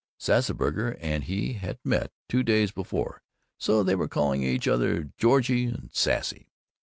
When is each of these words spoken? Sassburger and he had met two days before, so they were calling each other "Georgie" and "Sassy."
Sassburger 0.19 0.97
and 0.99 1.25
he 1.25 1.53
had 1.53 1.77
met 1.83 2.11
two 2.27 2.41
days 2.41 2.71
before, 2.71 3.21
so 3.59 3.83
they 3.83 3.93
were 3.93 4.07
calling 4.07 4.41
each 4.41 4.67
other 4.67 5.11
"Georgie" 5.19 5.65
and 5.65 5.91
"Sassy." 5.93 6.49